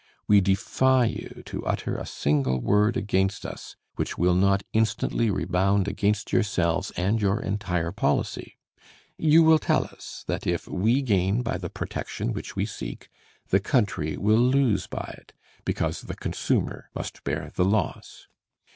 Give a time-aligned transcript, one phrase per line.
[0.27, 5.87] We defy you to utter a single word against us which will not instantly rebound
[5.87, 8.57] against yourselves and your entire policy.
[9.19, 13.09] You will tell us that if we gain by the protection which we seek,
[13.49, 15.33] the country will lose by it,
[15.65, 18.25] because the consumer must bear the loss.